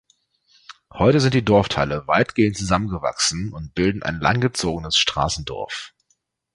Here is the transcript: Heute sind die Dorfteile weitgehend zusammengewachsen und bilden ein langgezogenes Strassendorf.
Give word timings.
Heute 0.91 1.19
sind 1.19 1.35
die 1.35 1.45
Dorfteile 1.45 2.07
weitgehend 2.07 2.57
zusammengewachsen 2.57 3.53
und 3.53 3.75
bilden 3.75 4.01
ein 4.01 4.19
langgezogenes 4.19 4.97
Strassendorf. 4.97 5.93